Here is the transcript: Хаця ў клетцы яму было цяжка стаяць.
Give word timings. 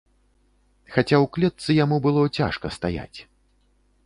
Хаця 0.93 1.15
ў 1.17 1.25
клетцы 1.37 1.75
яму 1.83 2.01
было 2.07 2.21
цяжка 2.39 2.67
стаяць. 2.79 3.19